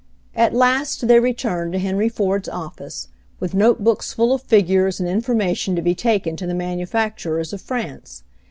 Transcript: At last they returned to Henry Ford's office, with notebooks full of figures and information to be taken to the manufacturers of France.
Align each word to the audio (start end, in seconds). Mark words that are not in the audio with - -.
At 0.33 0.55
last 0.55 1.07
they 1.07 1.19
returned 1.19 1.73
to 1.73 1.77
Henry 1.77 2.09
Ford's 2.09 2.49
office, 2.49 3.09
with 3.39 3.53
notebooks 3.53 4.13
full 4.13 4.33
of 4.33 4.41
figures 4.41 4.99
and 4.99 5.07
information 5.07 5.75
to 5.75 5.81
be 5.83 5.93
taken 5.93 6.35
to 6.37 6.47
the 6.47 6.55
manufacturers 6.55 7.53
of 7.53 7.61
France. 7.61 8.23